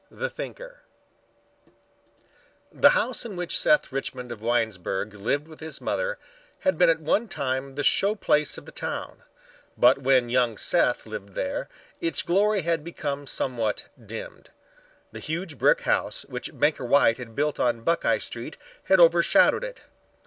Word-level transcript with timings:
THE 0.09 0.31
THINKER 0.31 0.81
The 2.71 2.89
house 2.89 3.23
in 3.23 3.35
which 3.35 3.59
Seth 3.59 3.91
Richmond 3.91 4.31
of 4.31 4.41
Winesburg 4.41 5.13
lived 5.13 5.47
with 5.47 5.59
his 5.59 5.79
mother 5.79 6.17
had 6.61 6.79
been 6.79 6.89
at 6.89 6.99
one 6.99 7.27
time 7.27 7.75
the 7.75 7.83
show 7.83 8.15
place 8.15 8.57
of 8.57 8.65
the 8.65 8.71
town, 8.71 9.21
but 9.77 9.99
when 9.99 10.27
young 10.27 10.57
Seth 10.57 11.05
lived 11.05 11.35
there 11.35 11.69
its 11.99 12.23
glory 12.23 12.63
had 12.63 12.83
become 12.83 13.27
somewhat 13.27 13.89
dimmed. 14.03 14.49
The 15.11 15.19
huge 15.19 15.59
brick 15.59 15.81
house 15.81 16.25
which 16.25 16.57
Banker 16.57 16.85
White 16.85 17.19
had 17.19 17.35
built 17.35 17.59
on 17.59 17.81
Buckeye 17.83 18.17
Street 18.17 18.57
had 18.85 18.99
overshadowed 18.99 19.63
it. 19.63 19.81